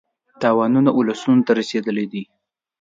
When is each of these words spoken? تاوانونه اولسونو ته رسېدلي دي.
تاوانونه 0.41 0.89
اولسونو 0.93 1.45
ته 1.47 1.51
رسېدلي 1.59 2.05
دي. 2.11 2.23